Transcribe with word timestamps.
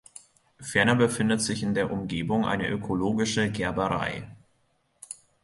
Ferner 0.59 0.95
befindet 0.95 1.43
sich 1.43 1.61
in 1.61 1.75
der 1.75 1.91
Umgebung 1.91 2.43
eine 2.43 2.67
ökologische 2.67 3.51
Gerberei. 3.51 4.27